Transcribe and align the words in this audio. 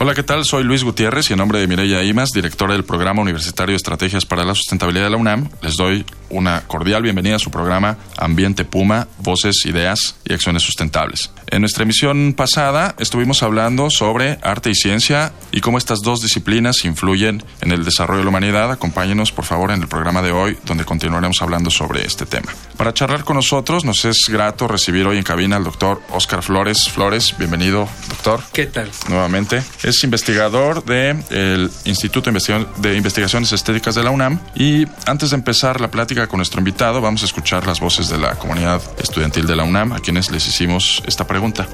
Hola, 0.00 0.14
¿qué 0.14 0.22
tal? 0.22 0.44
Soy 0.44 0.62
Luis 0.62 0.84
Gutiérrez 0.84 1.28
y 1.28 1.32
en 1.32 1.40
nombre 1.40 1.58
de 1.58 1.66
Mireya 1.66 2.04
Imas, 2.04 2.30
directora 2.30 2.72
del 2.72 2.84
Programa 2.84 3.20
Universitario 3.20 3.72
de 3.72 3.78
Estrategias 3.78 4.24
para 4.24 4.44
la 4.44 4.54
Sustentabilidad 4.54 5.06
de 5.06 5.10
la 5.10 5.16
UNAM, 5.16 5.48
les 5.60 5.76
doy 5.76 6.04
una 6.30 6.62
cordial 6.66 7.02
bienvenida 7.02 7.36
a 7.36 7.38
su 7.38 7.50
programa 7.50 7.96
Ambiente 8.16 8.64
Puma, 8.64 9.08
Voces, 9.18 9.64
Ideas 9.66 10.16
y 10.24 10.32
Acciones 10.32 10.62
Sustentables. 10.62 11.30
En 11.46 11.60
nuestra 11.60 11.84
emisión 11.84 12.34
pasada 12.34 12.94
estuvimos 12.98 13.42
hablando 13.42 13.90
sobre 13.90 14.38
arte 14.42 14.70
y 14.70 14.74
ciencia 14.74 15.32
y 15.50 15.60
cómo 15.60 15.78
estas 15.78 16.02
dos 16.02 16.20
disciplinas 16.20 16.84
influyen 16.84 17.42
en 17.60 17.72
el 17.72 17.84
desarrollo 17.84 18.18
de 18.18 18.24
la 18.24 18.30
humanidad. 18.30 18.70
Acompáñenos, 18.70 19.32
por 19.32 19.44
favor, 19.44 19.70
en 19.70 19.80
el 19.80 19.88
programa 19.88 20.22
de 20.22 20.32
hoy, 20.32 20.58
donde 20.64 20.84
continuaremos 20.84 21.40
hablando 21.40 21.70
sobre 21.70 22.04
este 22.04 22.26
tema. 22.26 22.52
Para 22.76 22.92
charlar 22.92 23.24
con 23.24 23.36
nosotros, 23.36 23.84
nos 23.84 24.04
es 24.04 24.26
grato 24.28 24.68
recibir 24.68 25.06
hoy 25.06 25.18
en 25.18 25.24
cabina 25.24 25.56
al 25.56 25.64
doctor 25.64 26.02
Oscar 26.10 26.42
Flores. 26.42 26.88
Flores, 26.88 27.34
bienvenido, 27.38 27.88
doctor. 28.08 28.42
¿Qué 28.52 28.66
tal? 28.66 28.90
Nuevamente. 29.08 29.62
Es 29.82 30.04
investigador 30.04 30.84
del 30.84 31.70
Instituto 31.84 32.30
de 32.30 32.96
Investigaciones 32.96 33.52
Estéticas 33.52 33.94
de 33.94 34.02
la 34.02 34.10
UNAM. 34.10 34.38
Y 34.54 34.86
antes 35.06 35.30
de 35.30 35.36
empezar 35.36 35.80
la 35.80 35.90
plática 35.90 36.17
con 36.26 36.38
nuestro 36.38 36.60
invitado, 36.60 37.00
vamos 37.00 37.22
a 37.22 37.26
escuchar 37.26 37.66
las 37.66 37.80
voces 37.80 38.08
de 38.08 38.18
la 38.18 38.34
comunidad 38.34 38.82
estudiantil 38.98 39.46
de 39.46 39.54
la 39.54 39.64
UNAM, 39.64 39.92
a 39.92 40.00
quienes 40.00 40.30
les 40.30 40.46
hicimos 40.48 41.02
esta 41.06 41.26
pregunta. 41.26 41.68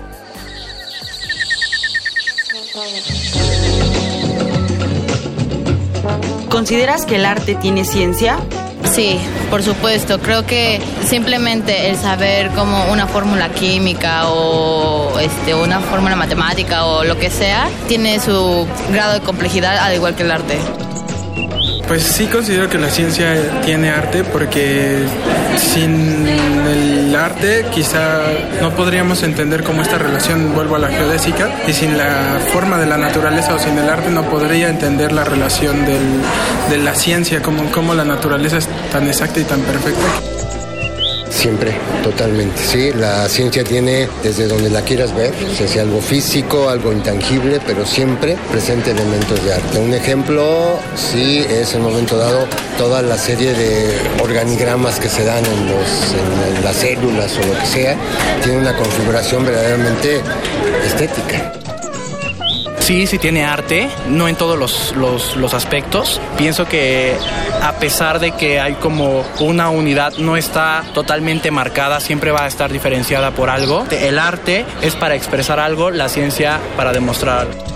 ¿Consideras 6.50 7.06
que 7.06 7.16
el 7.16 7.24
arte 7.24 7.54
tiene 7.54 7.84
ciencia? 7.84 8.38
Sí, 8.92 9.18
por 9.50 9.62
supuesto. 9.62 10.20
Creo 10.20 10.44
que 10.44 10.80
simplemente 11.06 11.88
el 11.88 11.96
saber 11.96 12.50
como 12.50 12.92
una 12.92 13.06
fórmula 13.06 13.48
química 13.50 14.28
o 14.28 15.18
este, 15.18 15.54
una 15.54 15.80
fórmula 15.80 16.16
matemática 16.16 16.84
o 16.84 17.04
lo 17.04 17.18
que 17.18 17.30
sea 17.30 17.68
tiene 17.88 18.20
su 18.20 18.68
grado 18.92 19.14
de 19.14 19.20
complejidad 19.20 19.78
al 19.78 19.94
igual 19.94 20.14
que 20.14 20.22
el 20.22 20.30
arte. 20.30 20.58
Pues 21.94 22.06
sí 22.06 22.26
considero 22.26 22.68
que 22.68 22.76
la 22.76 22.90
ciencia 22.90 23.60
tiene 23.64 23.88
arte 23.88 24.24
porque 24.24 25.04
sin 25.56 26.26
el 26.26 27.14
arte 27.14 27.66
quizá 27.72 28.20
no 28.60 28.74
podríamos 28.74 29.22
entender 29.22 29.62
cómo 29.62 29.80
esta 29.80 29.96
relación 29.96 30.56
vuelvo 30.56 30.74
a 30.74 30.80
la 30.80 30.88
geodésica 30.88 31.48
y 31.68 31.72
sin 31.72 31.96
la 31.96 32.40
forma 32.52 32.78
de 32.78 32.86
la 32.86 32.96
naturaleza 32.96 33.54
o 33.54 33.60
sin 33.60 33.78
el 33.78 33.88
arte 33.88 34.10
no 34.10 34.28
podría 34.28 34.70
entender 34.70 35.12
la 35.12 35.22
relación 35.22 35.86
de 35.86 36.78
la 36.78 36.96
ciencia, 36.96 37.40
como, 37.40 37.70
como 37.70 37.94
la 37.94 38.04
naturaleza 38.04 38.58
es 38.58 38.68
tan 38.90 39.06
exacta 39.06 39.38
y 39.38 39.44
tan 39.44 39.60
perfecta. 39.60 40.33
Siempre, 41.34 41.72
totalmente. 42.04 42.62
Sí, 42.62 42.92
la 42.92 43.28
ciencia 43.28 43.64
tiene 43.64 44.08
desde 44.22 44.46
donde 44.46 44.70
la 44.70 44.82
quieras 44.82 45.14
ver, 45.14 45.34
sea, 45.54 45.82
algo 45.82 46.00
físico, 46.00 46.70
algo 46.70 46.92
intangible, 46.92 47.60
pero 47.66 47.84
siempre 47.84 48.38
presente 48.50 48.92
elementos 48.92 49.44
de 49.44 49.52
arte. 49.52 49.78
Un 49.78 49.92
ejemplo, 49.92 50.78
sí, 50.94 51.44
es 51.50 51.74
en 51.74 51.82
momento 51.82 52.16
dado 52.16 52.46
toda 52.78 53.02
la 53.02 53.18
serie 53.18 53.52
de 53.52 53.98
organigramas 54.22 55.00
que 55.00 55.08
se 55.08 55.24
dan 55.24 55.44
en, 55.44 55.66
los, 55.66 56.56
en 56.56 56.64
las 56.64 56.76
células 56.76 57.32
o 57.36 57.46
lo 57.46 57.58
que 57.58 57.66
sea, 57.66 57.96
tiene 58.42 58.58
una 58.58 58.76
configuración 58.76 59.44
verdaderamente 59.44 60.22
estética. 60.86 61.63
Sí, 62.84 63.06
sí 63.06 63.16
tiene 63.16 63.46
arte, 63.46 63.88
no 64.10 64.28
en 64.28 64.36
todos 64.36 64.58
los, 64.94 65.54
aspectos. 65.54 66.20
Pienso 66.36 66.66
que 66.66 67.16
a 67.62 67.72
pesar 67.78 68.20
de 68.20 68.32
que 68.32 68.60
hay 68.60 68.74
como 68.74 69.24
una 69.40 69.70
unidad, 69.70 70.12
no 70.18 70.36
está 70.36 70.84
totalmente 70.92 71.50
marcada, 71.50 71.98
siempre 72.00 72.30
va 72.30 72.44
a 72.44 72.46
estar 72.46 72.70
diferenciada 72.70 73.30
por 73.30 73.48
algo. 73.48 73.86
El 73.90 74.18
arte 74.18 74.66
es 74.82 74.96
para 74.96 75.14
expresar 75.14 75.60
algo, 75.60 75.90
la 75.90 76.10
ciencia 76.10 76.60
para 76.76 76.92
demostrar 76.92 77.38
algo. 77.38 77.73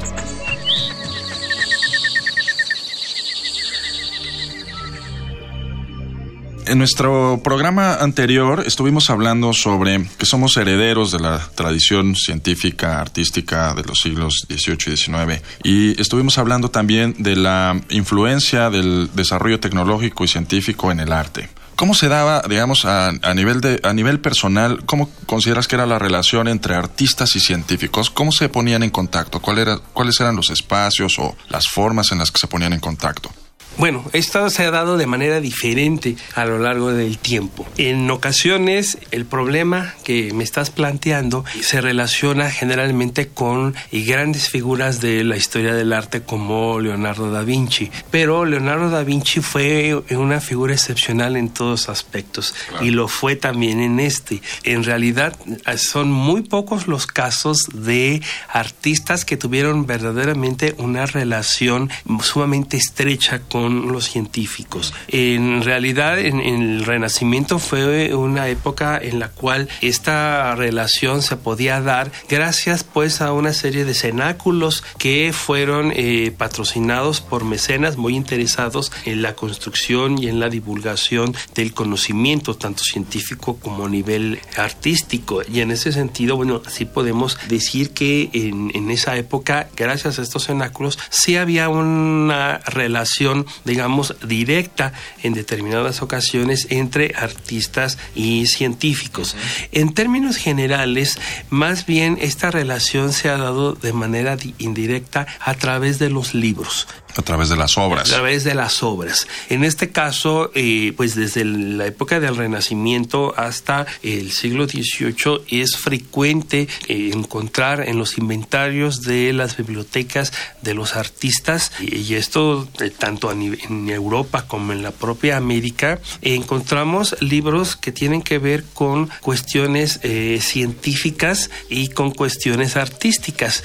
En 6.68 6.76
nuestro 6.76 7.40
programa 7.42 7.94
anterior 7.94 8.62
estuvimos 8.66 9.08
hablando 9.08 9.54
sobre 9.54 10.06
que 10.18 10.26
somos 10.26 10.54
herederos 10.58 11.10
de 11.10 11.18
la 11.18 11.40
tradición 11.54 12.14
científica, 12.14 13.00
artística 13.00 13.72
de 13.72 13.84
los 13.84 14.00
siglos 14.00 14.44
XVIII 14.50 14.92
y 14.92 14.96
XIX. 14.98 15.42
Y 15.64 15.98
estuvimos 15.98 16.36
hablando 16.36 16.70
también 16.70 17.14
de 17.16 17.36
la 17.36 17.80
influencia 17.88 18.68
del 18.68 19.08
desarrollo 19.14 19.58
tecnológico 19.60 20.24
y 20.24 20.28
científico 20.28 20.92
en 20.92 21.00
el 21.00 21.10
arte. 21.10 21.48
¿Cómo 21.74 21.94
se 21.94 22.08
daba, 22.08 22.42
digamos, 22.46 22.84
a, 22.84 23.12
nivel 23.34 23.62
de, 23.62 23.80
a 23.82 23.94
nivel 23.94 24.20
personal, 24.20 24.84
cómo 24.84 25.08
consideras 25.24 25.68
que 25.68 25.76
era 25.76 25.86
la 25.86 25.98
relación 25.98 26.48
entre 26.48 26.74
artistas 26.74 27.34
y 27.34 27.40
científicos? 27.40 28.10
¿Cómo 28.10 28.30
se 28.30 28.50
ponían 28.50 28.82
en 28.82 28.90
contacto? 28.90 29.40
¿Cuál 29.40 29.56
era, 29.56 29.78
¿Cuáles 29.94 30.20
eran 30.20 30.36
los 30.36 30.50
espacios 30.50 31.18
o 31.18 31.34
las 31.48 31.66
formas 31.66 32.12
en 32.12 32.18
las 32.18 32.30
que 32.30 32.40
se 32.40 32.46
ponían 32.46 32.74
en 32.74 32.80
contacto? 32.80 33.30
Bueno, 33.78 34.04
esto 34.12 34.50
se 34.50 34.64
ha 34.64 34.72
dado 34.72 34.96
de 34.96 35.06
manera 35.06 35.40
diferente 35.40 36.16
a 36.34 36.44
lo 36.44 36.58
largo 36.58 36.92
del 36.92 37.16
tiempo. 37.16 37.64
En 37.76 38.10
ocasiones 38.10 38.98
el 39.12 39.24
problema 39.24 39.94
que 40.02 40.32
me 40.34 40.42
estás 40.42 40.70
planteando 40.70 41.44
se 41.60 41.80
relaciona 41.80 42.50
generalmente 42.50 43.28
con 43.28 43.76
grandes 43.92 44.48
figuras 44.48 45.00
de 45.00 45.22
la 45.22 45.36
historia 45.36 45.74
del 45.74 45.92
arte 45.92 46.22
como 46.22 46.80
Leonardo 46.80 47.30
da 47.30 47.44
Vinci. 47.44 47.88
Pero 48.10 48.44
Leonardo 48.44 48.90
da 48.90 49.04
Vinci 49.04 49.40
fue 49.40 49.94
una 50.10 50.40
figura 50.40 50.72
excepcional 50.72 51.36
en 51.36 51.48
todos 51.48 51.88
aspectos 51.88 52.56
y 52.80 52.90
lo 52.90 53.06
fue 53.06 53.36
también 53.36 53.78
en 53.78 54.00
este. 54.00 54.42
En 54.64 54.82
realidad 54.82 55.36
son 55.76 56.10
muy 56.10 56.42
pocos 56.42 56.88
los 56.88 57.06
casos 57.06 57.68
de 57.72 58.22
artistas 58.48 59.24
que 59.24 59.36
tuvieron 59.36 59.86
verdaderamente 59.86 60.74
una 60.78 61.06
relación 61.06 61.90
sumamente 62.20 62.76
estrecha 62.76 63.38
con 63.38 63.67
los 63.68 64.04
científicos. 64.04 64.94
En 65.08 65.62
realidad, 65.62 66.18
en, 66.18 66.40
el 66.40 66.84
Renacimiento 66.84 67.58
fue 67.58 68.14
una 68.14 68.48
época 68.48 68.98
en 69.00 69.18
la 69.18 69.28
cual 69.28 69.68
esta 69.80 70.54
relación 70.54 71.22
se 71.22 71.36
podía 71.36 71.80
dar 71.80 72.10
gracias 72.28 72.84
pues 72.84 73.20
a 73.20 73.32
una 73.32 73.52
serie 73.52 73.84
de 73.84 73.94
cenáculos 73.94 74.84
que 74.98 75.32
fueron 75.32 75.92
eh, 75.94 76.32
patrocinados 76.36 77.20
por 77.20 77.44
mecenas 77.44 77.96
muy 77.96 78.16
interesados 78.16 78.92
en 79.04 79.22
la 79.22 79.34
construcción 79.34 80.22
y 80.22 80.28
en 80.28 80.40
la 80.40 80.48
divulgación 80.48 81.34
del 81.54 81.72
conocimiento, 81.74 82.54
tanto 82.54 82.82
científico 82.82 83.58
como 83.60 83.86
a 83.86 83.88
nivel 83.88 84.40
artístico. 84.56 85.42
Y 85.52 85.60
en 85.60 85.70
ese 85.70 85.92
sentido, 85.92 86.36
bueno, 86.36 86.62
así 86.64 86.84
podemos 86.84 87.38
decir 87.48 87.90
que 87.90 88.30
en, 88.32 88.70
en 88.74 88.90
esa 88.90 89.16
época, 89.16 89.68
gracias 89.76 90.18
a 90.18 90.22
estos 90.22 90.46
cenáculos, 90.46 90.98
sí 91.10 91.36
había 91.36 91.68
una 91.68 92.58
relación 92.66 93.46
digamos, 93.64 94.16
directa 94.26 94.92
en 95.22 95.34
determinadas 95.34 96.02
ocasiones 96.02 96.66
entre 96.70 97.14
artistas 97.16 97.98
y 98.14 98.46
científicos. 98.46 99.36
En 99.72 99.94
términos 99.94 100.36
generales, 100.36 101.18
más 101.50 101.86
bien 101.86 102.18
esta 102.20 102.50
relación 102.50 103.12
se 103.12 103.28
ha 103.28 103.36
dado 103.36 103.72
de 103.72 103.92
manera 103.92 104.36
indirecta 104.58 105.26
a 105.40 105.54
través 105.54 105.98
de 105.98 106.10
los 106.10 106.34
libros. 106.34 106.86
A 107.18 107.22
través 107.22 107.48
de 107.48 107.56
las 107.56 107.76
obras. 107.76 108.08
A 108.08 108.14
través 108.14 108.44
de 108.44 108.54
las 108.54 108.84
obras. 108.84 109.26
En 109.48 109.64
este 109.64 109.90
caso, 109.90 110.52
eh, 110.54 110.92
pues 110.96 111.16
desde 111.16 111.44
la 111.44 111.86
época 111.86 112.20
del 112.20 112.36
Renacimiento 112.36 113.34
hasta 113.36 113.86
el 114.04 114.30
siglo 114.30 114.68
XVIII 114.68 115.42
es 115.48 115.76
frecuente 115.76 116.68
eh, 116.86 117.10
encontrar 117.12 117.88
en 117.88 117.98
los 117.98 118.18
inventarios 118.18 119.02
de 119.02 119.32
las 119.32 119.56
bibliotecas 119.56 120.32
de 120.62 120.74
los 120.74 120.94
artistas, 120.94 121.72
y, 121.80 122.14
esto 122.14 122.68
eh, 122.78 122.90
tanto 122.90 123.32
en 123.32 123.88
Europa 123.88 124.46
como 124.46 124.72
en 124.72 124.84
la 124.84 124.92
propia 124.92 125.38
América, 125.38 125.98
encontramos 126.22 127.16
libros 127.18 127.74
que 127.74 127.90
tienen 127.90 128.22
que 128.22 128.38
ver 128.38 128.62
con 128.74 129.10
cuestiones 129.22 130.00
científicas 130.40 131.50
y 131.68 131.88
con 131.88 132.12
cuestiones 132.12 132.76
artísticas, 132.76 133.64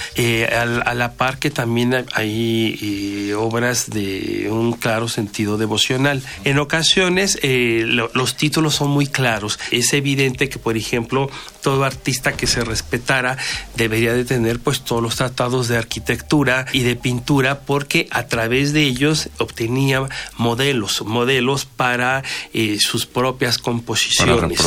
a, 0.52 0.62
a, 0.62 0.94
la 0.96 1.14
par 1.14 1.38
que 1.38 1.52
también 1.52 2.06
hay 2.14 3.34
obras 3.44 3.90
de 3.90 4.48
un 4.50 4.74
claro 4.74 5.08
sentido 5.08 5.58
devocional. 5.58 6.22
En 6.44 6.60
ocasiones 6.60 7.40
eh, 7.42 7.84
los 7.86 8.38
títulos 8.38 8.76
son 8.76 8.90
muy 8.90 9.08
claros. 9.08 9.60
Es 9.72 9.94
evidente 9.94 10.50
que, 10.50 10.60
por 10.60 10.78
ejemplo, 10.78 11.30
todo 11.62 11.84
artista 11.84 12.34
que 12.34 12.48
se 12.48 12.64
respetara 12.64 13.38
debería 13.76 14.14
de 14.14 14.26
tener 14.26 14.60
pues 14.60 14.82
todos 14.82 15.02
los 15.02 15.16
tratados 15.16 15.68
de 15.68 15.78
arquitectura 15.78 16.66
y 16.74 16.82
de 16.82 16.96
pintura 16.96 17.62
porque 17.62 18.08
a 18.12 18.28
través 18.28 18.74
de 18.74 18.84
ellos 18.84 19.30
obtenía 19.38 20.02
modelos, 20.38 21.04
modelos 21.06 21.66
para 21.66 22.24
eh, 22.54 22.78
sus 22.80 23.06
propias 23.06 23.58
composiciones, 23.58 24.60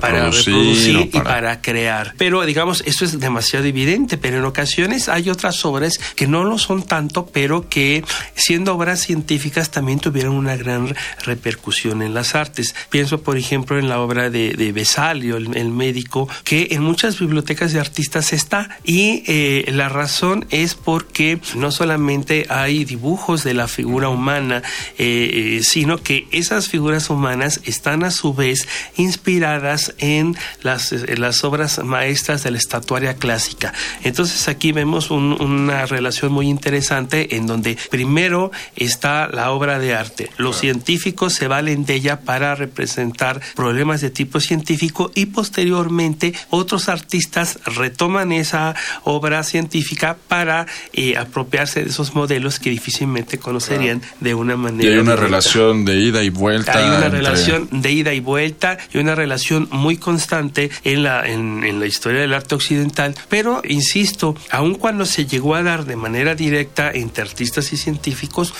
para, 0.00 0.30
reproducir 0.30 1.00
y 1.00 1.04
para 1.06 1.60
crear. 1.60 2.14
Pero 2.18 2.44
digamos, 2.44 2.82
eso 2.86 3.04
es 3.04 3.18
demasiado 3.18 3.66
evidente, 3.66 4.18
pero 4.18 4.38
en 4.38 4.44
ocasiones 4.44 5.08
hay 5.08 5.30
otras 5.30 5.64
obras 5.64 5.98
que 6.16 6.26
no 6.26 6.44
lo 6.44 6.58
son 6.58 6.82
tanto, 6.82 7.26
pero 7.26 7.68
que 7.68 8.04
siendo 8.34 8.74
obras 8.74 9.00
científicas 9.00 9.70
también 9.70 10.00
tuvieron 10.00 10.34
una 10.34 10.56
gran 10.56 10.94
repercusión 11.24 12.02
en 12.02 12.14
las 12.14 12.34
artes. 12.34 12.74
Pienso, 12.90 13.22
por 13.22 13.36
ejemplo, 13.36 13.78
en 13.78 13.88
la 13.88 14.00
obra 14.00 14.30
de, 14.30 14.52
de 14.52 14.72
Besalio, 14.72 15.36
el, 15.36 15.70
médico, 15.70 16.28
que 16.44 16.68
en 16.70 16.82
muchas 16.82 17.18
bibliotecas 17.18 17.72
de 17.72 17.80
artistas 17.80 18.32
está 18.32 18.78
y 18.84 19.22
eh, 19.26 19.66
la 19.72 19.88
razón 19.88 20.46
es 20.50 20.74
porque 20.74 21.40
no 21.54 21.70
solamente 21.70 22.46
hay 22.48 22.84
dibujos 22.84 23.44
de 23.44 23.54
la 23.54 23.68
figura 23.68 24.08
humana, 24.08 24.62
eh, 24.98 25.58
eh, 25.58 25.60
sino 25.62 25.98
que 25.98 26.26
esas 26.32 26.68
figuras 26.68 27.10
humanas 27.10 27.60
están 27.64 28.04
a 28.04 28.10
su 28.10 28.34
vez 28.34 28.66
inspiradas 28.96 29.94
en 29.98 30.36
las 30.62 31.44
obras 31.44 31.82
maestras 31.84 32.42
de 32.42 32.50
la 32.50 32.58
estatuaria 32.58 33.14
clásica. 33.14 33.72
Entonces 34.02 34.48
aquí 34.48 34.72
vemos 34.72 35.10
una 35.10 35.86
relación 35.86 36.32
muy 36.32 36.48
interesante 36.48 37.36
en 37.36 37.46
donde 37.46 37.76
primero 38.00 38.50
está 38.76 39.28
la 39.28 39.50
obra 39.50 39.78
de 39.78 39.94
arte. 39.94 40.30
Los 40.38 40.58
científicos 40.58 41.34
se 41.34 41.48
valen 41.48 41.84
de 41.84 41.96
ella 41.96 42.20
para 42.20 42.54
representar 42.54 43.42
problemas 43.54 44.00
de 44.00 44.08
tipo 44.08 44.40
científico 44.40 45.12
y 45.14 45.26
posteriormente 45.26 46.32
otros 46.48 46.88
artistas 46.88 47.58
retoman 47.66 48.32
esa 48.32 48.74
obra 49.04 49.42
científica 49.42 50.16
para 50.28 50.66
eh, 50.94 51.18
apropiarse 51.18 51.84
de 51.84 51.90
esos 51.90 52.14
modelos 52.14 52.58
que 52.58 52.70
difícilmente 52.70 53.36
conocerían 53.36 54.00
de 54.20 54.34
una 54.34 54.56
manera. 54.56 54.88
Y 54.88 54.94
hay 54.94 54.98
una 54.98 55.16
relación 55.16 55.84
de 55.84 56.00
ida 56.00 56.22
y 56.22 56.30
vuelta. 56.30 56.78
Hay 56.78 56.96
una 56.96 57.10
relación 57.10 57.68
de 57.70 57.92
ida 57.92 58.14
y 58.14 58.20
vuelta 58.20 58.78
y 58.94 58.98
una 58.98 59.14
relación 59.14 59.68
muy 59.70 59.98
constante 59.98 60.70
en 60.84 61.02
la, 61.02 61.28
en, 61.28 61.78
la 61.78 61.84
historia 61.84 62.22
del 62.22 62.32
arte 62.32 62.54
occidental. 62.54 63.14
Pero, 63.28 63.60
insisto, 63.68 64.34
aun 64.50 64.76
cuando 64.76 65.04
se 65.04 65.26
llegó 65.26 65.54
a 65.54 65.62
dar 65.62 65.84
de 65.84 65.96
manera 65.96 66.34
directa 66.34 66.90
entre 66.90 67.24
artistas 67.24 67.74
y 67.74 67.76
científicos, 67.76 67.89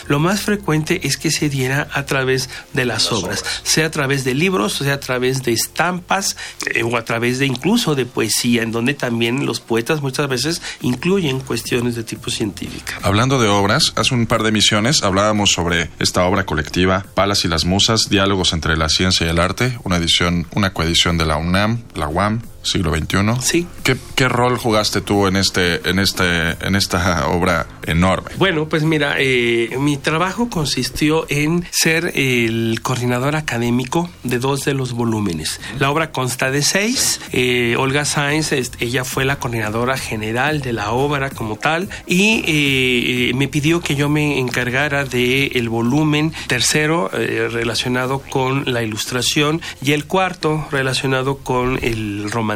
lo 0.09 0.19
más 0.19 0.41
frecuente 0.43 1.07
es 1.07 1.17
que 1.17 1.31
se 1.31 1.49
diera 1.49 1.89
a 1.93 2.07
través 2.07 2.49
de 2.73 2.85
las, 2.85 3.13
obras, 3.13 3.45
sea 3.63 3.87
a 3.87 3.91
través 3.91 4.25
de 4.25 4.35
libros, 4.35 4.75
sea 4.75 4.95
a 4.95 5.01
través 5.01 5.43
de 5.43 5.53
estampas 5.53 6.37
eh, 6.75 6.83
o 6.83 6.97
a 6.97 7.05
través 7.05 7.39
de 7.39 7.47
incluso 7.47 7.95
de 7.95 8.07
poesía, 8.07 8.63
en 8.63 8.73
donde 8.73 8.95
también 8.95 9.47
los 9.47 9.61
poetas 9.61 10.03
muchas 10.03 10.29
veces 10.29 10.63
incluyen 10.81 11.41
cuestiones 11.41 11.95
de 11.95 12.05
tipo 12.05 12.31
científico. 12.31 12.93
Hablando 13.03 13.41
de 13.41 13.49
obras, 13.49 13.93
hace 13.97 14.15
un 14.15 14.27
par 14.27 14.43
de 14.43 14.51
emisiones 14.51 15.03
hablábamos 15.03 15.51
sobre 15.53 15.91
esta 15.99 16.25
obra 16.25 16.45
colectiva, 16.45 17.05
Palas 17.15 17.45
y 17.45 17.49
las 17.49 17.65
Musas, 17.65 18.09
Diálogos 18.09 18.53
entre 18.53 18.77
la 18.77 18.89
Ciencia 18.89 19.27
y 19.27 19.31
el 19.31 19.39
Arte, 19.39 19.79
una 19.85 19.97
edición, 19.97 20.47
una 20.55 20.73
coedición 20.73 21.19
de 21.19 21.27
la 21.27 21.37
UNAM, 21.37 21.83
la 21.95 22.09
UAM, 22.09 22.43
siglo 22.63 22.95
XXI. 22.95 23.19
Sí. 23.41 23.67
¿Qué, 23.83 23.97
¿Qué, 24.15 24.29
rol 24.29 24.59
jugaste 24.59 25.01
tú 25.01 25.27
en 25.27 25.37
este, 25.37 25.89
en 25.89 25.99
este, 25.99 26.51
en 26.61 26.77
esta 26.77 27.29
obra 27.29 27.67
enorme? 27.87 28.31
Bueno, 28.37 28.69
pues 28.69 28.83
mira, 28.83 29.17
eh, 29.19 29.77
mi 29.79 29.97
trabajo 29.97 30.51
consistió 30.51 31.27
en 31.29 31.65
ser 31.71 32.13
el 32.15 32.81
coordinador 32.83 33.37
académico 33.37 34.11
de 34.23 34.39
dos 34.39 34.65
de 34.65 34.75
los 34.75 34.93
volúmenes. 34.93 35.61
La 35.79 35.91
obra 35.91 36.13
consta 36.13 36.51
de 36.51 36.63
seis. 36.63 37.21
Eh, 37.33 37.77
Olga 37.79 38.05
Sáenz, 38.05 38.53
ella 38.53 39.05
fue 39.05 39.25
la 39.25 39.39
coordinadora 39.39 39.97
general 39.97 40.61
de 40.61 40.73
la 40.73 40.91
obra 40.91 41.31
como 41.31 41.57
tal 41.57 41.89
y 42.07 42.45
eh, 42.47 43.33
me 43.35 43.49
pidió 43.49 43.81
que 43.81 43.95
yo 43.95 44.09
me 44.09 44.39
encargara 44.39 45.05
de 45.05 45.47
el 45.47 45.69
volumen 45.69 46.33
tercero 46.47 47.11
relacionado 47.11 48.21
con 48.21 48.71
la 48.73 48.83
ilustración 48.83 49.61
y 49.83 49.93
el 49.93 50.05
cuarto 50.07 50.67
relacionado 50.71 51.39
con 51.39 51.79
el 51.83 52.31
romance 52.31 52.50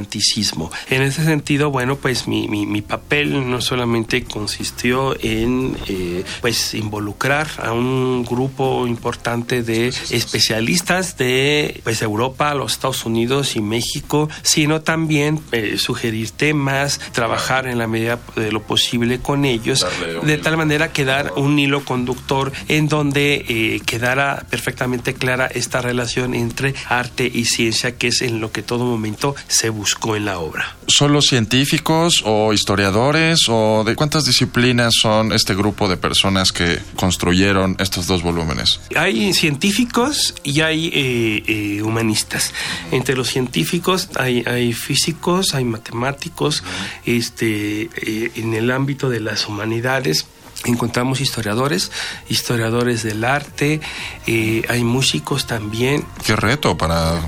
en 0.91 1.02
ese 1.02 1.25
sentido, 1.25 1.70
bueno, 1.70 1.96
pues 1.96 2.26
mi, 2.26 2.49
mi, 2.49 2.82
papel 2.82 3.50
no 3.50 3.61
solamente 3.61 4.25
consistió 4.25 5.17
en 5.20 5.76
eh, 5.88 6.25
pues 6.41 6.75
involucrar 6.75 7.49
a 7.62 7.73
un 7.73 8.25
grupo 8.25 8.87
importante 8.87 9.62
de 9.62 9.88
especialistas 9.88 11.17
de 11.17 11.81
pues 11.82 12.02
Europa, 12.02 12.55
los 12.55 12.73
Estados 12.73 13.06
Unidos 13.06 13.56
y 13.56 13.61
México, 13.61 14.29
sino 14.43 14.82
también 14.82 15.41
eh, 15.52 15.79
sugerir 15.79 16.31
temas, 16.31 17.00
trabajar 17.12 17.67
en 17.67 17.79
la 17.79 17.87
medida 17.87 18.19
de 18.37 18.52
lo 18.52 18.62
posible 18.62 19.20
con 19.20 19.44
ellos, 19.44 19.87
de 20.23 20.38
tal 20.38 20.56
manera 20.56 20.93
que 20.93 21.05
dar 21.05 21.32
un 21.37 21.58
hilo 21.58 21.85
conductor 21.85 22.52
en 22.69 22.88
donde 22.88 23.44
eh, 23.49 23.81
quedara 23.87 24.44
perfectamente 24.50 25.14
clara 25.14 25.46
esta 25.46 25.81
relación 25.81 26.35
entre 26.35 26.75
arte 26.88 27.31
y 27.32 27.46
ciencia, 27.46 27.96
que 27.96 28.08
es 28.08 28.20
en 28.23 28.41
lo 28.41 28.52
que 28.52 28.62
todo 28.62 28.85
momento 28.85 29.35
se 29.49 29.70
busca 29.70 29.83
buscó 29.84 30.16
en 30.16 30.25
la 30.25 30.38
obra. 30.38 30.76
¿Solo 30.86 31.20
científicos 31.20 32.22
o 32.25 32.54
historiadores 32.54 33.40
o 33.50 33.84
de 33.84 33.94
cuántas 33.94 34.25
disciplinas 34.25 34.94
son 34.98 35.31
este 35.31 35.54
grupo 35.54 35.88
de 35.88 35.98
personas 35.98 36.52
que 36.52 36.78
construyeron 36.96 37.76
estos 37.78 38.06
dos 38.06 38.22
volúmenes? 38.22 38.81
Hay 38.96 39.34
científicos 39.34 40.34
y 40.42 40.62
hay 40.62 40.86
eh, 40.86 41.42
eh, 41.46 41.82
humanistas. 41.82 42.54
Entre 42.92 43.14
los 43.14 43.28
científicos 43.28 44.08
hay, 44.16 44.42
hay 44.46 44.72
físicos, 44.72 45.54
hay 45.54 45.66
matemáticos, 45.66 46.64
este, 47.04 47.90
eh, 47.94 48.32
en 48.36 48.54
el 48.54 48.70
ámbito 48.70 49.10
de 49.10 49.20
las 49.20 49.46
humanidades 49.46 50.26
encontramos 50.64 51.20
historiadores, 51.20 51.90
historiadores 52.28 53.02
del 53.02 53.25
arte, 53.25 53.81
eh, 54.26 54.62
hay 54.69 54.84
músicos 54.84 55.46
también. 55.46 56.05
Qué 56.25 56.37
reto 56.37 56.76
para 56.76 57.20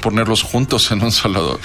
ponerlos 0.00 0.42
juntos 0.42 0.90
en 0.90 1.02
un 1.02 1.12
solo, 1.12 1.60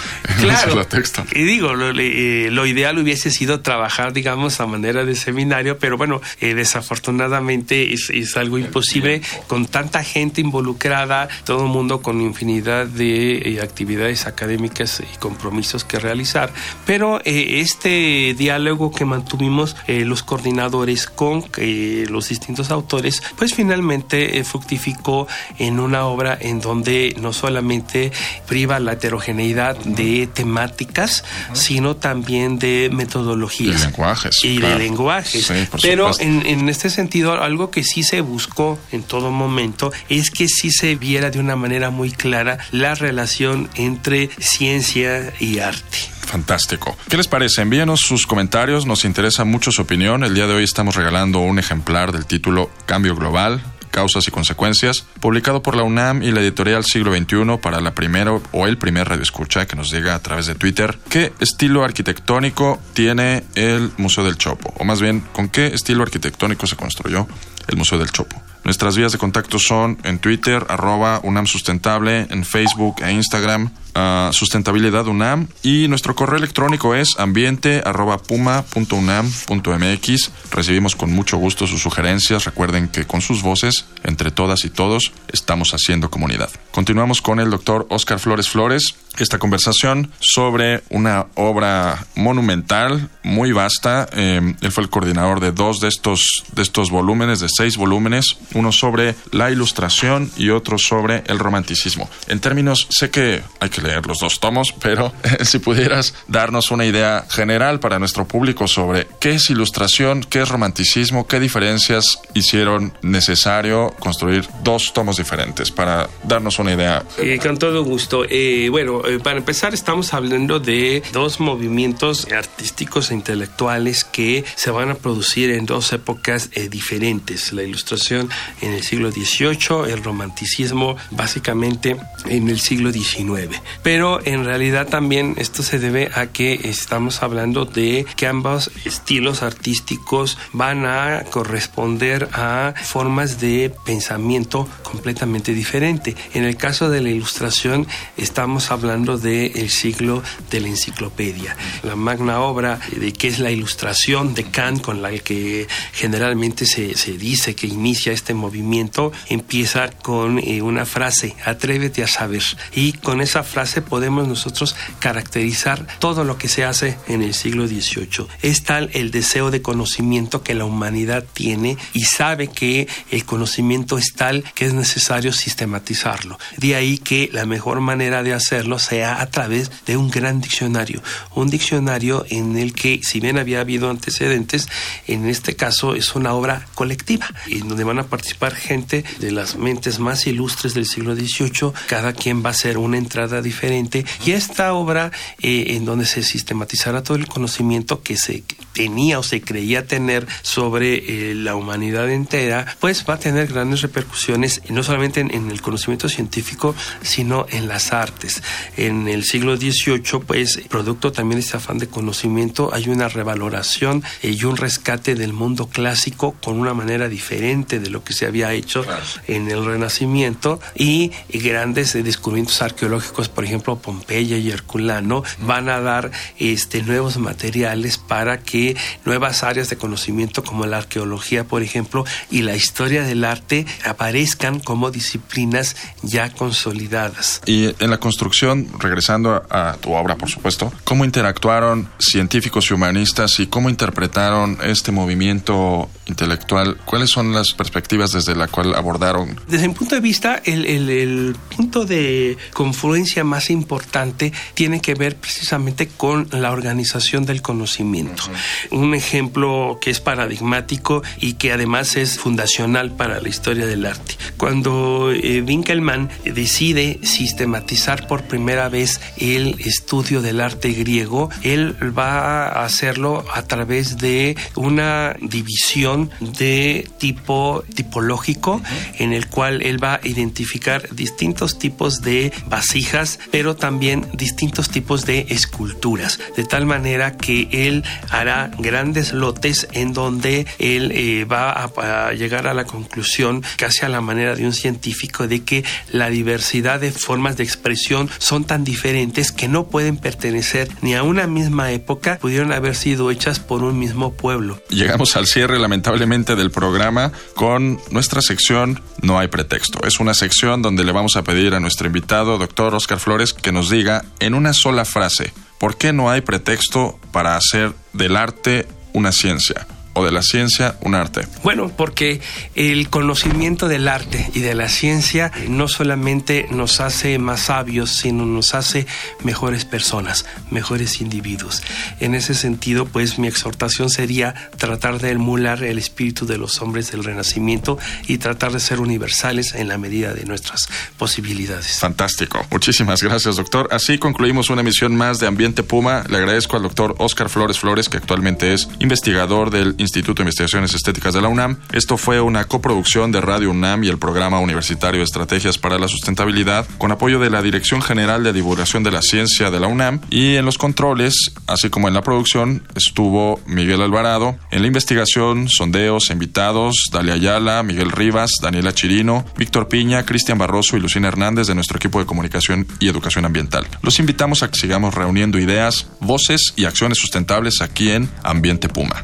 texto. 0.89 1.23
Y 1.33 1.43
digo, 1.43 1.71
eh, 1.73 2.49
lo, 2.51 2.65
ideal 2.65 2.97
hubiese 2.97 3.31
sido 3.31 3.61
trabajar, 3.61 4.13
digamos, 4.13 4.59
a 4.59 4.65
manera 4.65 5.05
de 5.05 5.15
seminario, 5.15 5.77
pero 5.79 5.97
bueno, 5.97 6.21
eh, 6.41 6.53
desafortunadamente 6.53 7.93
es, 7.93 8.35
algo 8.35 8.57
imposible 8.57 9.21
con 9.47 9.65
tanta 9.65 10.03
gente 10.03 10.41
involucrada, 10.41 11.29
todo 11.45 11.65
el 11.65 11.69
mundo 11.69 12.01
con 12.01 12.19
infinidad 12.19 12.85
de 12.85 13.59
actividades 13.63 14.25
académicas 14.25 15.01
y 15.01 15.17
compromisos 15.17 15.85
que 15.85 15.99
realizar. 15.99 16.51
Pero 16.85 17.21
este 17.23 18.35
diálogo 18.37 18.91
que 18.91 19.05
mantuvimos 19.05 19.77
los 19.87 20.23
coordinadores 20.23 21.04
con 21.07 21.45
eh, 21.57 22.05
los 22.09 22.29
distintos 22.29 22.71
autores, 22.71 23.21
pues 23.37 23.53
finalmente 23.53 24.37
eh, 24.37 24.43
fructificó 24.43 25.27
en 25.57 25.79
una 25.79 26.05
obra 26.05 26.37
en 26.39 26.61
donde 26.61 27.15
no 27.19 27.33
solamente 27.33 28.11
priva 28.47 28.79
la 28.79 28.93
heterogeneidad 28.93 29.77
de 29.77 30.27
temáticas, 30.27 31.23
sino 31.53 31.95
también 31.95 32.59
de 32.59 32.89
metodologías. 32.91 33.81
Y 33.81 33.85
lenguajes. 33.85 34.43
Y 34.43 34.57
de 34.59 34.75
lenguajes. 34.77 35.51
Pero 35.81 36.11
en, 36.19 36.45
en 36.45 36.69
este 36.69 36.89
sentido, 36.89 37.33
algo 37.41 37.71
que 37.71 37.83
sí 37.83 38.03
se 38.03 38.21
buscó 38.21 38.77
en 38.91 39.03
todo 39.03 39.31
momento 39.31 39.91
es 40.09 40.31
que 40.31 40.47
sí 40.47 40.71
se 40.71 40.95
viera 40.95 41.29
de 41.29 41.39
una 41.39 41.55
manera 41.55 41.89
muy 41.89 42.11
clara 42.11 42.57
la 42.71 42.95
relación 42.95 43.69
entre 43.75 44.29
ciencia 44.39 45.33
y 45.39 45.59
arte. 45.59 46.14
Fantástico. 46.25 46.97
¿Qué 47.09 47.17
les 47.17 47.27
parece? 47.27 47.61
Envíenos 47.61 48.01
sus 48.01 48.27
comentarios, 48.27 48.85
nos 48.85 49.05
interesa 49.05 49.45
mucho 49.45 49.71
su 49.71 49.83
opinión. 49.83 50.23
El 50.23 50.33
día 50.33 50.47
de 50.47 50.53
hoy 50.53 50.63
estamos 50.63 50.95
regalando 50.95 51.39
un 51.39 51.59
ejemplar 51.59 52.11
del 52.11 52.25
título 52.25 52.69
Cambio 52.85 53.15
Global, 53.15 53.61
causas 53.91 54.27
y 54.27 54.31
consecuencias, 54.31 55.05
publicado 55.21 55.63
por 55.63 55.77
la 55.77 55.83
UNAM 55.83 56.21
y 56.21 56.31
la 56.31 56.41
editorial 56.41 56.83
Siglo 56.83 57.15
XXI 57.15 57.57
para 57.61 57.79
la 57.79 57.95
primera 57.95 58.33
o 58.51 58.67
el 58.67 58.77
primer 58.77 59.07
radio 59.07 59.23
escucha 59.23 59.65
que 59.65 59.77
nos 59.77 59.89
llega 59.89 60.15
a 60.15 60.19
través 60.19 60.47
de 60.47 60.55
Twitter. 60.55 60.99
¿Qué 61.09 61.31
estilo 61.39 61.85
arquitectónico 61.85 62.81
tiene 62.93 63.45
el 63.55 63.91
Museo 63.97 64.25
del 64.25 64.37
Chopo? 64.37 64.73
O 64.77 64.83
más 64.83 64.99
bien, 64.99 65.21
¿con 65.31 65.47
qué 65.47 65.67
estilo 65.67 66.03
arquitectónico 66.03 66.67
se 66.67 66.75
construyó 66.75 67.25
el 67.67 67.77
Museo 67.77 67.97
del 67.97 68.11
Chopo? 68.11 68.41
Nuestras 68.65 68.97
vías 68.97 69.11
de 69.11 69.19
contacto 69.19 69.59
son 69.59 69.99
en 70.03 70.17
Twitter, 70.17 70.65
arroba 70.69 71.19
UNAM 71.21 71.45
Sustentable, 71.45 72.25
en 72.31 72.43
Facebook 72.43 72.95
e 73.03 73.11
Instagram, 73.11 73.69
uh, 73.95 74.33
Sustentabilidad 74.33 75.05
UNAM, 75.05 75.49
y 75.61 75.87
nuestro 75.87 76.15
correo 76.15 76.39
electrónico 76.39 76.95
es 76.95 77.13
ambiente 77.19 77.83
arroba 77.85 78.17
puma.unam.mx. 78.17 80.31
Recibimos 80.49 80.95
con 80.95 81.11
mucho 81.11 81.37
gusto 81.37 81.67
sus 81.67 81.83
sugerencias. 81.83 82.45
Recuerden 82.45 82.87
que 82.87 83.05
con 83.05 83.21
sus 83.21 83.43
voces, 83.43 83.85
entre 84.03 84.31
todas 84.31 84.65
y 84.65 84.71
todos, 84.71 85.11
estamos 85.31 85.75
haciendo 85.75 86.09
comunidad. 86.09 86.49
Continuamos 86.71 87.21
con 87.21 87.39
el 87.39 87.51
doctor 87.51 87.85
Oscar 87.91 88.17
Flores 88.17 88.49
Flores, 88.49 88.95
esta 89.19 89.39
conversación 89.39 90.11
sobre 90.19 90.83
una 90.89 91.27
obra 91.35 92.05
monumental, 92.15 93.09
muy 93.23 93.51
vasta. 93.51 94.09
Eh, 94.11 94.55
él 94.59 94.71
fue 94.71 94.83
el 94.83 94.89
coordinador 94.89 95.39
de 95.39 95.51
dos 95.51 95.79
de 95.79 95.87
estos, 95.87 96.43
de 96.53 96.63
estos 96.63 96.89
volúmenes, 96.89 97.39
de 97.39 97.47
seis 97.49 97.77
volúmenes, 97.77 98.37
uno 98.55 98.71
sobre 98.71 99.15
la 99.31 99.51
ilustración 99.51 100.31
y 100.37 100.49
otro 100.49 100.77
sobre 100.77 101.23
el 101.27 101.39
romanticismo. 101.39 102.09
En 102.27 102.39
términos, 102.39 102.87
sé 102.89 103.11
que 103.11 103.43
hay 103.59 103.69
que 103.69 103.81
leer 103.81 104.05
los 104.07 104.19
dos 104.19 104.39
tomos, 104.39 104.73
pero 104.81 105.13
si 105.43 105.59
pudieras 105.59 106.15
darnos 106.27 106.71
una 106.71 106.85
idea 106.85 107.25
general 107.29 107.79
para 107.79 107.99
nuestro 107.99 108.27
público 108.27 108.67
sobre 108.67 109.07
qué 109.19 109.35
es 109.35 109.49
ilustración, 109.49 110.21
qué 110.21 110.41
es 110.41 110.49
romanticismo, 110.49 111.27
qué 111.27 111.39
diferencias 111.39 112.19
hicieron 112.33 112.93
necesario 113.01 113.93
construir 113.99 114.47
dos 114.63 114.93
tomos 114.93 115.17
diferentes 115.17 115.71
para 115.71 116.09
darnos 116.23 116.59
una 116.59 116.73
idea. 116.73 117.03
Eh, 117.17 117.39
con 117.41 117.57
todo 117.57 117.83
gusto. 117.83 118.25
Eh, 118.29 118.69
bueno, 118.71 119.05
eh, 119.05 119.19
para 119.19 119.37
empezar 119.37 119.73
estamos 119.73 120.13
hablando 120.13 120.59
de 120.59 121.03
dos 121.11 121.39
movimientos 121.39 122.27
artísticos 122.31 123.11
e 123.11 123.13
intelectuales 123.13 124.03
que 124.03 124.43
se 124.55 124.71
van 124.71 124.89
a 124.89 124.95
producir 124.95 125.51
en 125.51 125.65
dos 125.65 125.93
épocas 125.93 126.49
eh, 126.53 126.69
diferentes. 126.69 127.53
La 127.53 127.63
ilustración 127.63 128.29
en 128.61 128.73
el 128.73 128.83
siglo 128.83 129.11
XVIII, 129.11 129.91
el 129.91 130.03
romanticismo 130.03 130.97
básicamente 131.11 131.97
en 132.25 132.49
el 132.49 132.59
siglo 132.59 132.91
XIX. 132.91 133.61
Pero 133.83 134.25
en 134.25 134.45
realidad 134.45 134.87
también 134.87 135.35
esto 135.37 135.63
se 135.63 135.79
debe 135.79 136.09
a 136.13 136.27
que 136.27 136.61
estamos 136.63 137.23
hablando 137.23 137.65
de 137.65 138.05
que 138.15 138.27
ambos 138.27 138.71
estilos 138.85 139.43
artísticos 139.43 140.37
van 140.53 140.85
a 140.85 141.23
corresponder 141.31 142.29
a 142.33 142.73
formas 142.83 143.39
de 143.39 143.73
pensamiento 143.85 144.67
completamente 144.83 145.53
diferente. 145.53 146.15
En 146.33 146.43
el 146.43 146.57
caso 146.57 146.89
de 146.89 147.01
la 147.01 147.09
ilustración 147.09 147.87
estamos 148.17 148.71
hablando 148.71 149.17
del 149.17 149.51
el 149.55 149.69
siglo 149.69 150.23
de 150.49 150.59
la 150.59 150.67
enciclopedia. 150.67 151.55
La 151.83 151.95
magna 151.95 152.41
obra 152.41 152.79
de 152.95 153.13
que 153.13 153.27
es 153.27 153.39
la 153.39 153.51
ilustración 153.51 154.33
de 154.33 154.43
Kant 154.45 154.81
con 154.81 155.01
la 155.01 155.11
que 155.19 155.67
generalmente 155.93 156.65
se, 156.65 156.95
se 156.95 157.17
dice 157.17 157.55
que 157.55 157.67
inicia 157.67 158.11
este 158.11 158.24
movimiento 158.33 159.11
empieza 159.29 159.89
con 159.89 160.39
eh, 160.39 160.61
una 160.61 160.85
frase, 160.85 161.35
atrévete 161.45 162.03
a 162.03 162.07
saber. 162.07 162.35
Y 162.73 162.93
con 162.93 163.21
esa 163.21 163.43
frase 163.43 163.81
podemos 163.81 164.27
nosotros 164.27 164.75
caracterizar 164.99 165.85
todo 165.99 166.23
lo 166.23 166.37
que 166.37 166.47
se 166.47 166.65
hace 166.65 166.97
en 167.07 167.21
el 167.21 167.33
siglo 167.33 167.67
XVIII. 167.67 168.27
Es 168.41 168.63
tal 168.63 168.89
el 168.93 169.11
deseo 169.11 169.51
de 169.51 169.61
conocimiento 169.61 170.43
que 170.43 170.55
la 170.55 170.65
humanidad 170.65 171.23
tiene 171.33 171.77
y 171.93 172.03
sabe 172.03 172.47
que 172.47 172.87
el 173.11 173.25
conocimiento 173.25 173.97
es 173.97 174.13
tal 174.13 174.43
que 174.55 174.65
es 174.65 174.73
necesario 174.73 175.31
sistematizarlo. 175.31 176.37
De 176.57 176.75
ahí 176.75 176.97
que 176.97 177.29
la 177.31 177.45
mejor 177.45 177.79
manera 177.79 178.23
de 178.23 178.33
hacerlo 178.33 178.79
sea 178.79 179.21
a 179.21 179.27
través 179.27 179.71
de 179.85 179.97
un 179.97 180.09
gran 180.09 180.41
diccionario. 180.41 181.01
Un 181.33 181.49
diccionario 181.49 182.25
en 182.29 182.57
el 182.57 182.73
que, 182.73 183.01
si 183.03 183.19
bien 183.19 183.37
había 183.37 183.61
habido 183.61 183.89
antecedentes, 183.89 184.67
en 185.07 185.27
este 185.27 185.55
caso 185.55 185.95
es 185.95 186.15
una 186.15 186.33
obra 186.33 186.67
colectiva, 186.75 187.27
en 187.47 187.67
donde 187.67 187.83
van 187.83 187.99
a 187.99 188.07
participar 188.15 188.55
gente 188.55 189.03
de 189.19 189.31
las 189.31 189.57
mentes 189.57 189.99
más 189.99 190.25
ilustres 190.25 190.73
del 190.73 190.85
siglo 190.85 191.15
XVIII. 191.15 191.73
Cada 191.87 192.13
quien 192.13 192.43
va 192.43 192.49
a 192.49 192.51
hacer 192.51 192.77
una 192.77 192.97
entrada 192.97 193.41
diferente. 193.41 194.05
Y 194.25 194.31
esta 194.31 194.73
obra, 194.73 195.11
eh, 195.41 195.75
en 195.75 195.83
donde 195.83 196.05
se 196.05 196.23
sistematizará 196.23 197.03
todo 197.03 197.17
el 197.17 197.27
conocimiento 197.27 198.01
que 198.01 198.15
se 198.15 198.43
tenía 198.75 199.17
o 199.17 199.23
se 199.23 199.41
creía 199.41 199.87
tener 199.87 200.27
sobre 200.41 201.31
eh, 201.31 201.33
la 201.33 201.55
humanidad 201.55 202.11
entera, 202.11 202.67
pues 202.79 203.05
va 203.09 203.15
a 203.15 203.19
tener 203.19 203.47
grandes 203.47 203.81
repercusiones, 203.81 204.61
no 204.69 204.83
solamente 204.83 205.21
en, 205.21 205.33
en, 205.33 205.49
el 205.49 205.61
conocimiento 205.61 206.09
científico, 206.09 206.75
sino 207.01 207.45
en 207.49 207.69
las 207.69 207.93
artes. 207.93 208.43
En 208.75 209.07
el 209.07 209.23
siglo 209.23 209.55
XVIII, 209.55 210.19
pues, 210.27 210.59
producto 210.69 211.13
también 211.13 211.39
de 211.39 211.45
este 211.45 211.57
afán 211.57 211.77
de 211.79 211.87
conocimiento, 211.87 212.69
hay 212.73 212.89
una 212.89 213.07
revaloración 213.07 214.03
eh, 214.21 214.35
y 214.37 214.43
un 214.43 214.57
rescate 214.57 215.15
del 215.15 215.31
mundo 215.31 215.67
clásico 215.67 216.35
con 216.43 216.59
una 216.59 216.73
manera 216.73 217.07
diferente 217.07 217.79
de 217.79 217.89
lo 217.89 218.03
que 218.03 218.13
se 218.13 218.25
había 218.25 218.51
hecho 218.51 218.83
claro. 218.83 219.03
en 219.27 219.49
el 219.49 219.65
Renacimiento 219.65 220.59
y, 220.75 221.11
y 221.29 221.39
grandes 221.39 221.95
eh, 221.95 222.03
descubrimientos 222.03 222.61
arqueológicos, 222.61 223.29
por 223.29 223.45
ejemplo, 223.45 223.77
Pompeya 223.77 224.37
y 224.37 224.51
Herculano, 224.51 225.23
van 225.39 225.69
a 225.69 225.79
dar 225.79 226.11
este, 226.37 226.83
nuevos 226.83 227.17
materiales 227.17 227.97
para 227.97 228.39
que 228.39 228.64
nuevas 229.05 229.43
áreas 229.43 229.69
de 229.69 229.77
conocimiento 229.77 230.43
como 230.43 230.65
la 230.65 230.77
arqueología, 230.77 231.43
por 231.43 231.61
ejemplo, 231.61 232.05
y 232.31 232.41
la 232.41 232.55
historia 232.55 233.03
del 233.03 233.23
arte 233.23 233.65
aparezcan 233.85 234.59
como 234.59 234.91
disciplinas 234.91 235.75
ya 236.01 236.29
consolidadas. 236.29 237.41
Y 237.45 237.75
en 237.83 237.89
la 237.89 237.97
construcción, 237.97 238.67
regresando 238.79 239.43
a, 239.49 239.71
a 239.71 239.73
tu 239.77 239.93
obra, 239.93 240.15
por 240.15 240.29
supuesto, 240.29 240.71
¿cómo 240.83 241.05
interactuaron 241.05 241.89
científicos 241.99 242.69
y 242.69 242.73
humanistas 242.73 243.39
y 243.39 243.47
cómo 243.47 243.69
interpretaron 243.69 244.57
este 244.63 244.91
movimiento 244.91 245.89
intelectual? 246.07 246.77
¿Cuáles 246.85 247.09
son 247.09 247.33
las 247.33 247.53
perspectivas 247.53 248.11
desde 248.11 248.35
la 248.35 248.47
cual 248.47 248.73
abordaron? 248.75 249.39
Desde 249.47 249.67
mi 249.67 249.73
punto 249.73 249.95
de 249.95 250.01
vista, 250.01 250.41
el, 250.45 250.65
el, 250.65 250.89
el 250.89 251.35
punto 251.55 251.85
de 251.85 252.37
confluencia 252.53 253.23
más 253.23 253.49
importante 253.49 254.31
tiene 254.53 254.81
que 254.81 254.93
ver 254.95 255.15
precisamente 255.15 255.87
con 255.87 256.27
la 256.31 256.51
organización 256.51 257.25
del 257.25 257.41
conocimiento. 257.41 258.23
Uh 258.27 258.33
-huh. 258.33 258.37
Un 258.71 258.93
ejemplo 258.93 259.77
que 259.81 259.91
es 259.91 259.99
paradigmático 259.99 261.03
y 261.19 261.33
que 261.33 261.51
además 261.51 261.95
es 261.95 262.17
fundacional 262.17 262.91
para 262.91 263.21
la 263.21 263.29
historia 263.29 263.65
del 263.65 263.85
arte. 263.85 264.15
Cuando 264.37 265.11
eh, 265.11 265.41
Winkelmann 265.41 266.09
decide 266.23 266.99
sistematizar 267.03 268.07
por 268.07 268.23
primera 268.23 268.69
vez 268.69 268.99
el 269.17 269.59
estudio 269.59 270.21
del 270.21 270.41
arte 270.41 270.71
griego, 270.71 271.29
él 271.43 271.75
va 271.97 272.47
a 272.47 272.65
hacerlo 272.65 273.25
a 273.33 273.43
través 273.43 273.97
de 273.97 274.35
una 274.55 275.15
división 275.21 276.09
de 276.19 276.87
tipo 276.97 277.63
tipológico 277.75 278.55
uh 278.55 278.59
-huh. 278.59 278.95
en 278.99 279.13
el 279.13 279.27
cual 279.27 279.61
él 279.61 279.83
va 279.83 279.95
a 279.95 279.99
identificar 280.03 280.93
distintos 280.95 281.59
tipos 281.59 282.01
de 282.01 282.31
vasijas, 282.47 283.19
pero 283.31 283.55
también 283.55 284.07
distintos 284.13 284.69
tipos 284.69 285.05
de 285.05 285.25
esculturas, 285.29 286.19
de 286.35 286.43
tal 286.43 286.65
manera 286.65 287.17
que 287.17 287.47
él 287.51 287.83
hará 288.09 288.44
grandes 288.57 289.13
lotes 289.13 289.67
en 289.71 289.93
donde 289.93 290.45
él 290.59 290.91
eh, 290.93 291.25
va 291.25 291.51
a, 291.51 292.07
a, 292.07 292.13
llegar 292.13 292.47
a 292.47 292.53
la 292.53 292.65
conclusión, 292.65 293.43
casi 293.57 293.85
a 293.85 293.89
la 293.89 294.01
manera 294.01 294.35
de 294.35 294.45
un 294.45 294.53
científico, 294.53 295.27
de 295.27 295.43
que 295.43 295.63
la 295.91 296.09
diversidad 296.09 296.79
de 296.79 296.91
formas 296.91 297.37
de 297.37 297.43
expresión 297.43 298.09
son 298.17 298.45
tan 298.45 298.63
diferentes 298.63 299.31
que 299.31 299.47
no 299.47 299.67
pueden 299.67 299.97
pertenecer 299.97 300.69
ni 300.81 300.95
a 300.95 301.03
una 301.03 301.27
misma 301.27 301.71
época, 301.71 302.17
pudieron 302.19 302.51
haber 302.51 302.75
sido 302.75 303.11
hechas 303.11 303.39
por 303.39 303.63
un 303.63 303.79
mismo 303.79 304.13
pueblo. 304.13 304.61
Llegamos 304.69 305.15
al 305.15 305.27
cierre, 305.27 305.59
lamentablemente, 305.59 306.35
del 306.35 306.51
programa 306.51 307.11
con 307.35 307.79
nuestra 307.91 308.21
sección 308.21 308.81
No 309.01 309.19
hay 309.19 309.27
pretexto. 309.27 309.85
Es 309.85 309.99
una 309.99 310.13
sección 310.13 310.61
donde 310.61 310.83
le 310.83 310.91
vamos 310.91 311.15
a 311.15 311.23
pedir 311.23 311.53
a 311.53 311.59
nuestro 311.59 311.87
invitado, 311.87 312.37
doctor 312.37 312.73
Oscar 312.73 312.99
Flores, 312.99 313.33
que 313.33 313.51
nos 313.51 313.69
diga 313.69 314.03
en 314.19 314.33
una 314.33 314.53
sola 314.53 314.85
frase 314.85 315.33
¿Por 315.57 315.77
qué 315.77 315.93
no 315.93 316.09
hay 316.09 316.21
pretexto 316.21 316.99
para 317.11 317.35
hacer 317.35 317.73
del 317.93 318.17
arte 318.17 318.67
una 318.93 319.11
ciencia? 319.11 319.67
O 319.95 320.05
de 320.05 320.11
la 320.11 320.21
ciencia 320.21 320.75
un 320.81 320.93
arte? 320.93 321.27
Bueno, 321.43 321.71
porque 321.75 322.21
el 322.53 322.89
conocimiento 322.89 323.67
del 323.67 323.87
arte 323.87 324.29
y 324.33 324.41
de 324.41 324.53
la 324.53 324.69
ciencia 324.69 325.31
no 325.49 325.67
solamente 325.67 326.47
nos 326.51 326.79
hace 326.79 327.17
más 327.17 327.41
sabios, 327.41 327.89
sino 327.89 328.25
nos 328.25 328.53
hace 328.53 328.85
mejores 329.23 329.65
personas, 329.65 330.25
mejores 330.51 331.01
individuos. 331.01 331.63
En 331.99 332.13
ese 332.13 332.35
sentido, 332.35 332.85
pues 332.85 333.17
mi 333.17 333.27
exhortación 333.27 333.89
sería 333.89 334.51
tratar 334.57 334.99
de 334.99 335.11
emular 335.11 335.63
el 335.63 335.77
espíritu 335.77 336.25
de 336.25 336.37
los 336.37 336.61
hombres 336.61 336.91
del 336.91 337.03
Renacimiento 337.03 337.77
y 338.07 338.17
tratar 338.17 338.51
de 338.51 338.59
ser 338.59 338.79
universales 338.79 339.55
en 339.55 339.67
la 339.67 339.77
medida 339.77 340.13
de 340.13 340.25
nuestras 340.25 340.69
posibilidades. 340.97 341.79
Fantástico. 341.79 342.45
Muchísimas 342.51 343.01
gracias, 343.01 343.37
doctor. 343.37 343.69
Así 343.71 343.97
concluimos 343.97 344.49
una 344.49 344.61
emisión 344.61 344.95
más 344.95 345.19
de 345.19 345.27
Ambiente 345.27 345.63
Puma. 345.63 346.03
Le 346.09 346.17
agradezco 346.17 346.57
al 346.57 346.63
doctor 346.63 346.95
Oscar 346.99 347.29
Flores 347.29 347.59
Flores, 347.59 347.89
que 347.89 347.97
actualmente 347.97 348.53
es 348.53 348.67
investigador 348.79 349.49
del 349.49 349.75
Instituto 349.85 350.21
de 350.21 350.27
Investigaciones 350.27 350.73
Estéticas 350.73 351.13
de 351.13 351.21
la 351.21 351.29
UNAM. 351.29 351.57
Esto 351.71 351.97
fue 351.97 352.21
una 352.21 352.45
coproducción 352.45 353.11
de 353.11 353.21
Radio 353.21 353.51
UNAM 353.51 353.83
y 353.83 353.87
el 353.87 353.97
Programa 353.97 354.39
Universitario 354.39 354.99
de 354.99 355.05
Estrategias 355.05 355.57
para 355.57 355.79
la 355.79 355.87
Sustentabilidad, 355.87 356.67
con 356.77 356.91
apoyo 356.91 357.19
de 357.19 357.29
la 357.29 357.41
Dirección 357.41 357.81
General 357.81 358.23
de 358.23 358.33
Divulgación 358.33 358.83
de 358.83 358.91
la 358.91 359.01
Ciencia 359.01 359.51
de 359.51 359.59
la 359.59 359.67
UNAM. 359.67 360.01
Y 360.09 360.35
en 360.35 360.45
los 360.45 360.57
controles, 360.57 361.33
así 361.47 361.69
como 361.69 361.87
en 361.87 361.93
la 361.93 362.01
producción, 362.01 362.63
estuvo 362.75 363.39
Miguel 363.45 363.81
Alvarado. 363.81 364.37
En 364.51 364.61
la 364.61 364.67
investigación, 364.67 365.47
sondeos, 365.49 366.09
invitados, 366.09 366.89
Dalia 366.91 367.13
Ayala, 367.13 367.63
Miguel 367.63 367.91
Rivas, 367.91 368.31
Daniela 368.41 368.73
Chirino, 368.73 369.25
Víctor 369.37 369.67
Piña, 369.67 370.05
Cristian 370.05 370.37
Barroso 370.37 370.77
y 370.77 370.79
Lucina 370.79 371.07
Hernández 371.07 371.47
de 371.47 371.55
nuestro 371.55 371.77
equipo 371.77 371.99
de 371.99 372.05
comunicación 372.05 372.67
y 372.79 372.87
educación 372.87 373.25
ambiental. 373.25 373.65
Los 373.81 373.99
invitamos 373.99 374.43
a 374.43 374.49
que 374.49 374.59
sigamos 374.59 374.93
reuniendo 374.93 375.39
ideas, 375.39 375.87
voces 375.99 376.53
y 376.55 376.65
acciones 376.65 376.97
sustentables 376.97 377.61
aquí 377.61 377.91
en 377.91 378.09
Ambiente 378.23 378.69
Puma. 378.69 379.03